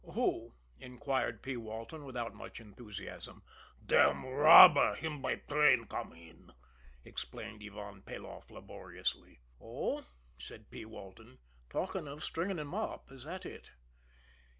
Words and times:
"Who?" 0.15 0.55
inquired 0.79 1.43
P. 1.43 1.55
Walton, 1.57 2.05
without 2.05 2.33
much 2.33 2.59
enthusiasm. 2.59 3.43
"Dam' 3.85 4.25
robber 4.25 4.95
him 4.95 5.21
by 5.21 5.35
train 5.35 5.85
come 5.85 6.11
in," 6.13 6.53
explained 7.05 7.61
Ivan 7.63 8.01
Peloff 8.01 8.49
laboriously. 8.49 9.41
"Oh," 9.61 10.03
said 10.39 10.71
P. 10.71 10.85
Walton, 10.85 11.37
"talking 11.69 12.07
of 12.07 12.23
stringing 12.23 12.57
him 12.57 12.73
up 12.73 13.11
is 13.11 13.25
that 13.25 13.45
it?" 13.45 13.69